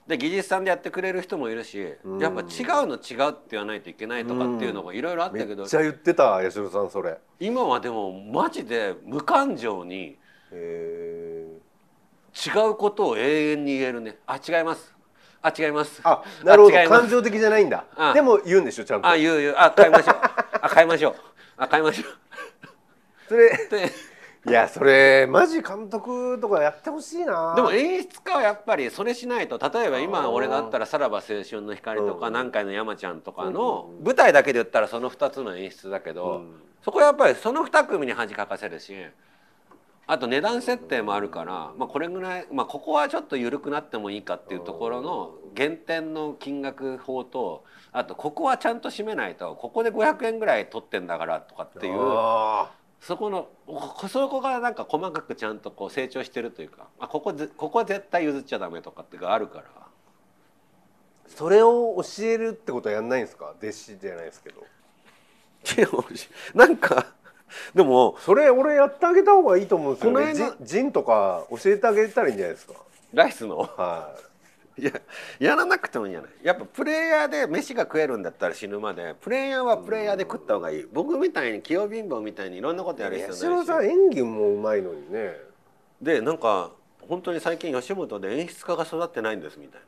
[0.08, 2.20] で技術さんでやってくれる人もいるしうん。
[2.20, 2.48] やっぱ違う
[2.88, 7.18] の違うって言わないといけないとかっていうのがいろいろあっためけどっちゃ言ってた八代さんそれ。
[7.40, 10.18] 今はでもマジで無感情に
[10.52, 10.58] 違
[12.70, 14.18] うことを永遠に言えるね。
[14.26, 14.96] あ違います
[15.42, 16.02] あ違います。
[16.04, 16.76] あなるほど。
[16.88, 17.86] 感情的じゃないんだ。
[17.96, 18.14] あ。
[18.14, 19.08] でも言うんでしょちゃんと。
[19.08, 19.56] あ言う言う。
[19.58, 20.16] あ変えましょう。
[20.62, 21.16] あ変えましょう。
[21.58, 22.04] あ変えましょ
[23.28, 23.52] それ
[24.48, 27.54] いやそれマジ監督とかやってほしいな。
[27.56, 36.62] でも演出家はやっぱりそれしないと例えば今俺だったら「さらば青春の光」とか「うん南海の山ちゃん」とかうんの舞台だけで言ったらその2つの演出だけど、うん。
[36.82, 38.96] そこはやっぱりその2組に恥かかせるし
[40.12, 59.66] あと値段設定もあるから、まあ、これぐらい、まあ、ここはちょっと緩くなってもいいかっていうところの減点の金額法とあとここはちゃんと締めないとここで500円ぐらい取ってんだからとかっていうあそこのこそこがなんか細かくちゃんとこう成長してるというかあここぜここは絶対譲っちゃダメとかっていうのがあるから。
[59.66, 59.70] ー
[61.28, 63.54] それを教えるってことはやんないんですか？
[63.62, 64.66] 弟子じゃないですけど。
[66.56, 67.06] なんか
[67.76, 70.16] でもそれ俺やってあげた方がいいと思うんですよね。
[70.16, 72.74] この間ジンジンとか教えてあげたらいいんじゃないですか。
[73.14, 73.58] ライスの？
[73.58, 74.16] は
[74.78, 74.84] い。
[74.86, 74.92] や
[75.40, 76.32] やらなくてもいいんじゃない。
[76.42, 80.88] やっぱプレイヤーで飯が食えるんだったら死ぬまでプレイヤーはプレイヤーで食った方がいい。
[80.94, 83.68] 僕みたいに器用貧乏みたいにいろんなことやるい必要ないし。
[83.68, 85.36] 八代さん演技もうまいのにね。
[86.02, 86.72] でなんか
[87.10, 89.82] 本当に最近吉本で演出家が育ってないんですみたい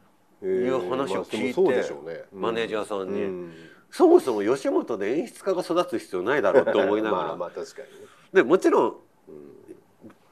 [0.43, 0.56] へなー。
[0.65, 2.24] いう話を聞いて、まあそうでしょうね。
[2.34, 3.54] マネージャーさんに、うん
[3.92, 8.08] そもそも吉本で演出家が育つ必要ないだろうって思いながら、 まあまあ確かにね。
[8.34, 8.96] でもちろん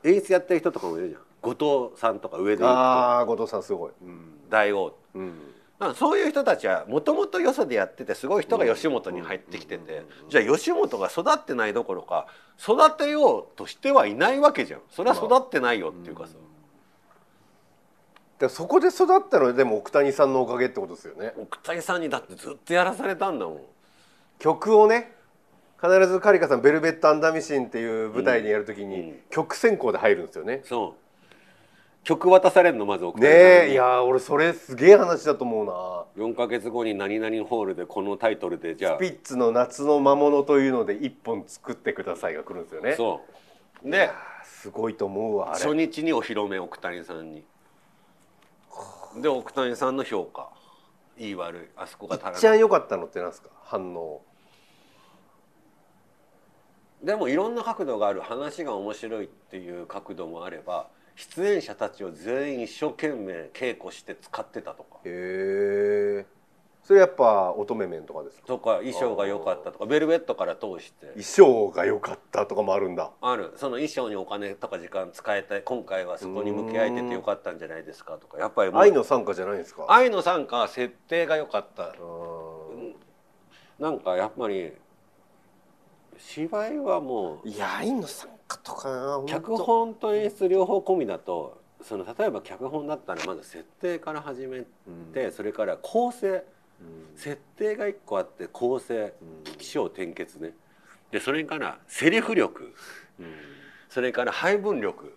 [0.03, 1.21] 演出やってる人とかもいるじゃん。
[1.41, 3.91] 後藤さんとか上でああ後藤さんすごい。
[4.01, 4.49] うん。
[4.49, 4.95] 大王。
[5.13, 5.53] うん。
[5.77, 10.03] まあそういう人たちはもともとよそでやっててすごい人が吉本に入ってきてて。
[10.29, 14.81] じゃあ吉本が育ってないどころか育てようとしてはいないわけじゃん。
[14.89, 16.35] それは育ってないよっていうかさ
[18.39, 23.59] でそこで育ったのはでも奥谷さんのおかげってことですよね奥谷さんにだってずっとやらされたんだもん
[24.39, 25.11] 曲をね
[25.81, 30.61] 必ずカリカさん「ベルベット・アンダーミシン」っていう舞台にやるときに、うん曲選考で入るんですよね。
[30.63, 31.09] そう
[32.03, 36.25] 曲渡されるのまず奥谷さんにねえいやー俺それすげえ話だと思うな。
[36.25, 42.95] 4か月後に何々ホールでこのタイトルでじゃあスピッツの夏の魔物というので一本作ってくださいが来るんですよね。
[42.95, 43.21] そ
[43.85, 44.09] うで
[44.43, 45.63] すごいと思うわあれ。
[45.63, 47.43] 初日にお披露目奥谷さんに
[49.15, 50.49] で奥谷さんの評価。
[51.17, 51.61] いい悪い。
[51.75, 53.49] あそこが足ら一番ない良かったのってなんですか？
[53.63, 54.21] 反応。
[57.03, 64.97] でもいろんな角度がある話が面白いっていう角度もあれば出演者たちを全員一生懸命稽古して使ってたとか。
[65.05, 66.25] へえ。
[66.89, 68.47] それやっぱ乙女面とかですか？
[68.47, 71.05] とか衣装が良かったとかベルベットから通して。
[71.09, 73.11] 衣装が良かったとかもあるんだ。
[73.21, 73.53] ある。
[73.57, 78.39] その衣装にお金とか時間使えて今回はそこに向き合えててよかったんじゃないですかとか。
[78.39, 79.85] やっぱり愛の参加じゃないんですか？
[79.87, 81.89] 愛の参加は設定が良かった。
[81.89, 81.93] う
[82.75, 82.95] ん
[83.77, 84.73] なんかやっぱり
[86.17, 94.63] 芝居はもういや愛の参加とか脚本と演出両方込みだとその例えば脚本だったらまず設定から始め
[95.13, 96.43] て、それから構成
[97.15, 99.13] 設定が一個あって構成
[99.57, 100.53] 起承転結ね。
[101.11, 102.73] でそれからセリフ力。
[103.89, 105.13] それから配分力。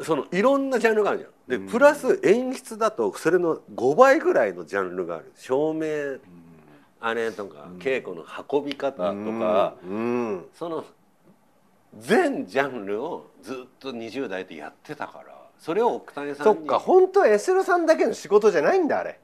[0.00, 1.64] そのいろんなジャンルがあるじゃん。
[1.64, 5.32] でプラス演出だとそれの5倍ぐらいのジャンルがある。
[5.36, 6.18] 照明
[7.00, 10.46] あれとか稽古の運び方とかうん。
[10.54, 10.84] その
[11.98, 19.18] 全ジャンルをずっと20代でやってたからそれを奥谷さんにそっか本当は八代さんだけの仕事じゃないんだあれ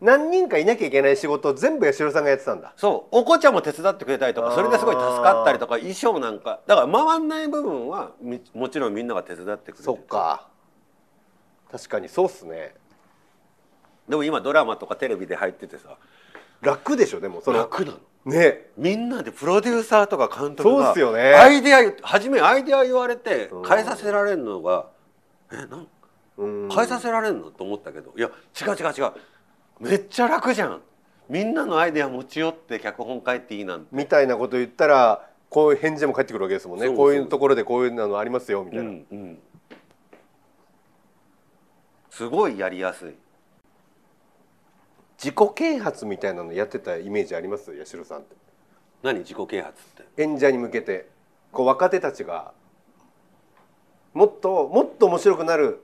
[0.00, 2.74] 何人かいなきゃいけない仕事を全部八代さんがやってたんだ。
[2.76, 3.16] そう。
[3.18, 10.48] お子ちゃんも手伝ってくれたりとかそれですごい助かったりとか衣装なんかだから回んない部分はみもちろんみんなが手伝ってくれてそっか。
[11.72, 12.74] 確かにそうっすね。
[14.08, 15.96] でも今ドラマとかテレビで入っててさ。
[16.62, 17.58] 楽でしょでもその。
[17.58, 17.98] 楽なの。
[18.24, 18.70] ね。
[18.76, 21.34] みんなでプロデューサーとか監督がそうっすよね。
[21.34, 23.60] アイデア初めアイデア言われてう。
[23.60, 24.86] ん変えさせられるのが
[25.52, 25.88] えなん？
[26.68, 27.50] 変えさせられるの？
[27.50, 28.14] と思ったけど。
[28.16, 28.30] いや
[28.60, 29.12] 違う違う違う
[29.80, 30.82] めっちゃ楽じゃん。
[31.28, 33.88] みんなのアイデア持ち寄って脚本書いていいなんて。
[33.92, 36.88] みたいなこと言ったらこういう返事も返ってくるわけですもんね。
[36.88, 39.38] こういうところでこういうのありますよみたいな、うんうん。
[42.10, 43.14] すごいやりやすい。
[45.18, 47.76] 自己啓発みたいなのやってたイメージあります？
[47.76, 48.36] 八代さんって。
[49.02, 49.18] 何？
[49.20, 50.22] 自己啓発って。
[50.22, 51.08] 演者に向けて。
[51.52, 52.52] こう若手たちが。
[54.14, 55.82] もっともっと面白くなる。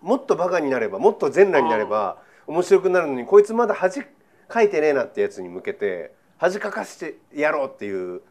[0.00, 4.00] もっとバカになればもっと全裸になれば面白くなるのにこいつまだ恥
[4.48, 8.22] かいてねえなってやつに向けて恥かかしてやろうっていう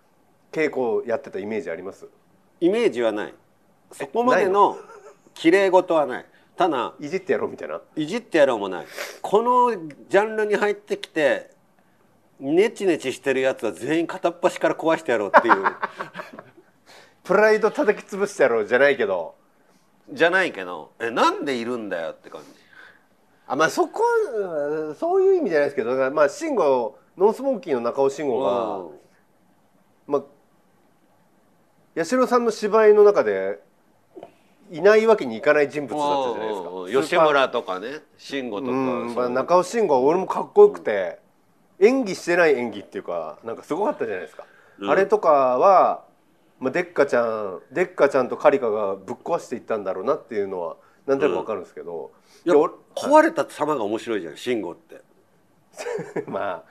[0.51, 2.07] 稽古をやってたイメージあります？
[2.59, 3.33] イメージはない。
[3.91, 4.77] そこまでの
[5.35, 6.25] 綺麗事はない。
[6.55, 7.79] ただいじってやろうみたいな？
[7.95, 8.87] いじってやろうもない。
[9.21, 9.71] この
[10.09, 11.51] ジャンルに入ってきて
[12.39, 15.55] ネチネチしてるやつは全員片っ端から壊してやろうっていう。
[17.23, 19.35] プライド叩き潰してやろうじゃないけど。
[20.09, 22.47] じゃないけどえなんでいるんだよって感じ
[23.47, 24.03] あまあそこ
[24.35, 28.91] うんそういう意味じゃないですけどまあ慎吾ノンスモーキーの中尾慎吾が、うん。
[30.05, 30.23] まあ、
[31.95, 33.59] 八代さんの芝居の中で
[34.71, 36.69] いないわけにいかない人物だったじゃないですか。
[36.69, 37.01] うんうんうん。
[37.01, 38.75] 吉村とかね慎吾とか、う。
[38.75, 41.19] ん、まあ、中尾慎吾は俺もかっこよくて、
[41.79, 44.45] 演技してない演技っていうかなんかすごかったじゃないですか。
[44.79, 44.89] うん。
[44.91, 46.05] あれとかは、
[46.59, 52.11] まあ、デッカちゃんデッカちゃんとカリカがぶっ壊していったんだろうなっていうのはなんとなくわかるんですけど、
[52.45, 55.01] いやいや俺壊れた様が面白いじゃん慎吾って。
[56.27, 56.63] まあ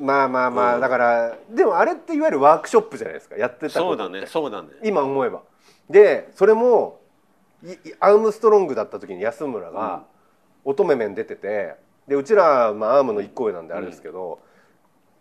[0.00, 0.80] まあまあまあ、うん。
[0.80, 4.20] だからでもあれっていわゆるワークショップじゃないですかやってたそうだことって。
[4.20, 4.68] ねそうだね。
[4.82, 5.42] 今思えば。
[5.88, 7.00] でそれも
[7.98, 10.04] アームストロングだった時に安村が
[10.64, 11.74] 乙女面出てて
[12.06, 14.38] でうちら、まあ、アームの一個上なんであれですけど、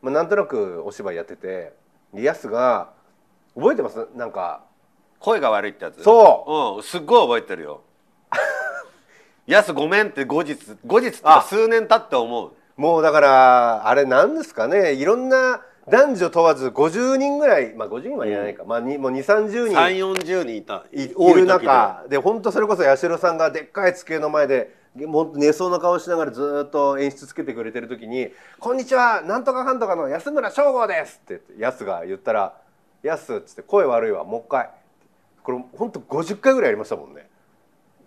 [0.01, 1.73] まあ、なんとなくお芝居やってて
[2.13, 2.91] で安が
[3.55, 4.07] 覚えてます？
[4.15, 4.63] なんか
[5.19, 6.77] 声が悪いってやつ、そう。
[6.77, 7.81] うん、すっごい覚えてるよ
[9.51, 12.51] やすごめんって後日後日って数年経って思う。
[12.77, 14.93] もうだからあれなんですかね。
[14.93, 19.75] いろんな男女問わず50人ぐらいまあ50人はいらないか、まあにもう2 3 0人。
[19.75, 20.85] 3 4 0人いた。
[20.93, 22.05] いい多る中。
[22.09, 32.53] で本当それこそ八代さんがでっかい机の前でもう寝そうな顔しながらずーっと演出つけてくれてる時に「こんにちはなんとかかんとかの安村翔吾です」って言ってやすが言ったら
[33.03, 34.69] 「やす」っつって「声悪いわもう一回」
[35.43, 37.28] これ本当50回ぐらいやりましたもんね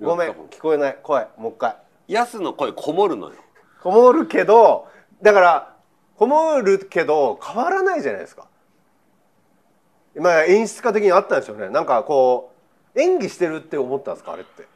[0.02, 0.98] ごめん聞こえない。
[1.02, 1.76] 声もう一回。
[2.08, 3.36] ヤスの声こもるのよ。
[3.82, 4.88] こもるけど
[5.22, 5.76] だから
[6.16, 8.48] こもるけど変わらないじゃないですか。
[10.16, 11.68] まあ演出家的にあったんでしょうね。
[11.68, 12.52] なんかこ
[12.94, 14.66] う演技してるって思ったんですかあれって。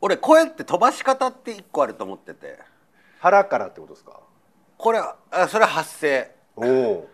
[0.00, 2.58] 俺声って飛ばし方って一個あると思ってて。
[3.18, 4.20] 腹からってことですか？
[4.76, 6.30] これはあそれは発声。
[6.54, 7.08] おお。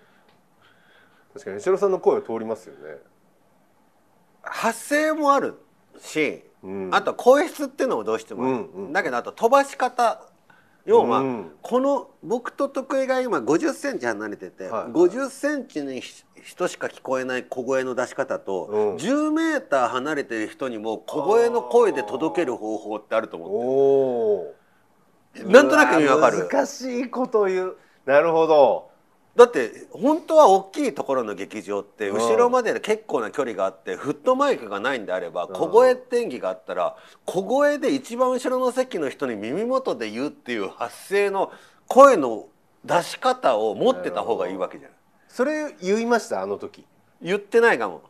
[1.33, 2.99] 確かに吉野さんの声は通りますよね。
[4.43, 5.55] 発声もある
[5.99, 6.52] し、うん
[6.93, 8.93] あとは声質っていうのもどうしてもんうん。
[8.93, 10.23] だけどあと飛ばし方。
[10.85, 11.53] 要は、うん。
[11.63, 18.97] この僕と徳井が今5 0センチ離れてて、はい5 0センチにひ人しか聞こえない小声の出し方と、うん。
[18.97, 24.55] 10メーター離れてる人にも小声の声で届ける方法ってあると思
[25.31, 25.51] ってる。
[25.51, 26.49] なんとなく意味わかる。
[26.49, 27.77] 難しいこと言う。
[28.05, 28.92] なるほど
[29.35, 32.17] だって本当は大きいところの劇場ってうん。
[32.19, 35.49] 後ろまで結構な距離があってフットマイクがないんであればん。
[35.49, 41.51] 小声って演技があったら小声で一番後ろの席の人に耳元で言うっていう発声の
[41.89, 42.47] 声の
[42.85, 44.97] 出し方を持ってた方がいいわけじゃない。
[45.29, 46.43] それ言いました？
[46.43, 46.85] あの時
[47.23, 48.03] 言ってないかも。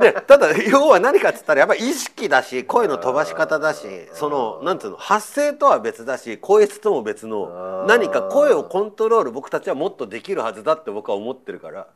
[0.00, 11.86] で ただ要は何かっつったらやっぱり意識だし声の飛ばし方だしそのなんつうの発声とは別だし声質とも別の何か声をコントロール僕たちはもっとできるはずだって僕は思ってるから。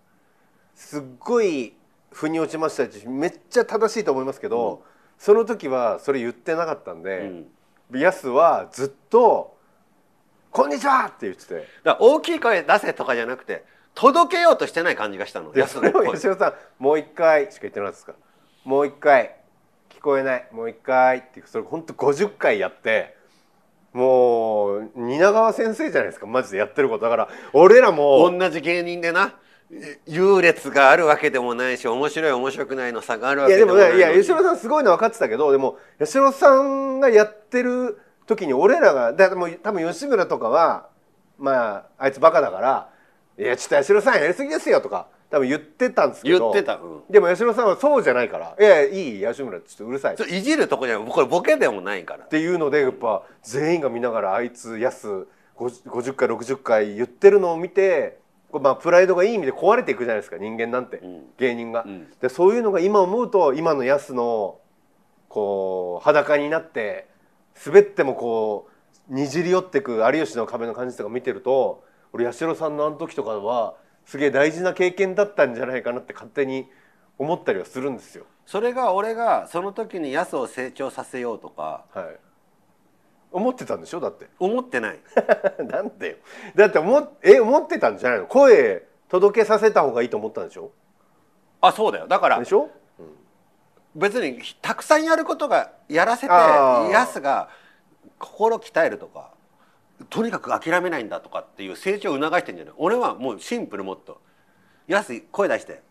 [0.74, 1.74] すっごい
[2.10, 4.82] 腑に落ちましたしめっちゃ正しいと思いますけど、
[5.18, 7.44] その時はそれ言ってなかったんで、
[7.92, 9.56] ヤスはずっと
[10.50, 13.64] 「こんにちは!」って言っててだ大きい声出せとかじゃなくて
[13.94, 15.52] 届けようとしてない感じがしたの。
[15.52, 18.14] で安それ吉野さん「もう一回」しか言ってなかったですか
[18.64, 19.36] 「もう一回
[19.90, 23.16] 聞こえないもう一回」ってそれ本当50回やって
[23.92, 27.04] もう蜷川先生じゃないですかマジでやってること。
[27.04, 29.34] だから俺らも同じ芸人でな
[30.06, 34.00] 優劣があるわけでもないし面白い面白くないの差があるわいやでもけでもないのに。
[34.00, 40.88] ねいや吉野さんすごいの分かってたけどでも吉野さんがやってる時に俺らがだもう多分吉村とかは
[41.38, 42.88] まああいつバカだから
[43.40, 46.38] 「いやちょっと吉野さんやりすぎですよ」とか多分言ってたんですけど。
[46.38, 47.02] 言ってた、うん。
[47.08, 52.24] でも吉野さんはそうじゃないから「いやいい吉村ちょっとうるさい」いじるとこじゃないこれボケでもないから。
[52.24, 55.08] ていうのでやっぱ全員が見ながらあいつやす
[55.56, 58.18] 50 50回60回言ってるのを見て
[58.52, 61.22] まあプライドがいい意味で壊れていくじゃないですか人間なんて、ん。
[61.38, 61.84] 芸人が。
[61.86, 62.10] うん。
[62.20, 64.58] でそういうのが今思うと今のやすの
[65.28, 67.06] こう裸になって
[67.64, 68.68] 滑ってもこ
[69.10, 76.66] うにじり寄ってく有吉の壁の感じとか見てると俺八代さんのあの時とかはすげえ大事な経験だったんじゃないかなって勝手に
[77.18, 78.24] 思ったりはするんですよ。
[78.46, 81.84] それが俺がその時にヤスを成長させようとか。
[81.94, 82.16] はい、
[83.30, 84.00] 思ってたんでしょ？
[84.00, 84.28] だって。
[84.38, 84.98] 思ってない。
[85.68, 86.16] なんでよ。
[86.56, 88.26] だって思っえ思ってたんじゃないの？
[88.26, 90.72] 声届けさせた方がいいと思ったんでしょ？
[91.60, 92.08] あそうだよ。
[92.08, 92.70] だからでしょ？
[93.94, 97.48] 別にたくさんやることがやらせてヤスが
[98.18, 99.32] 心鍛えるとか
[100.08, 102.74] とにかく諦めないんだとかっていう成長を促してんじゃない？
[102.78, 104.20] 俺はもうシンプルもっと
[104.88, 105.82] 「ヤス声出して」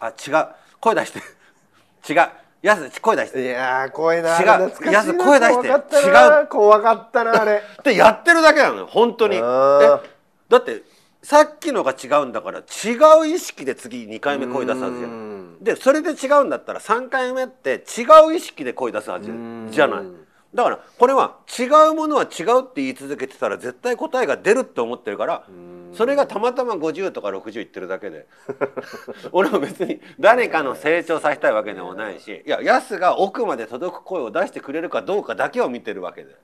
[0.00, 0.46] あ違う。
[0.80, 2.12] 声出して。
[2.12, 2.28] 違う。
[2.62, 3.42] ヤス声出して。
[3.42, 4.48] いやー声な違う。
[4.50, 7.62] あれ懐かしいなやつ声出して怖かったな怖かったなあれ。
[7.80, 9.36] ってやってるだけなのよ本当に。
[9.36, 10.82] えだって
[11.22, 12.62] さっきのが違うんだから違
[13.20, 15.58] う意識で次2回目声出すはずじゃうん。
[15.60, 20.04] でそれで違うんだったら3回目って違う意識で声出すはずうんじゃない
[20.56, 25.46] だからこれは違うものは違うって言い続けてたら絶対答えが出るって思ってるから
[25.92, 28.26] それがたまたま50とか60言ってるだけで
[29.32, 36.34] 俺も別に誰かの成長させたいわけでもないしいやヤスが奥まで届く声を出してくれるかどうかだけを見てるわけで。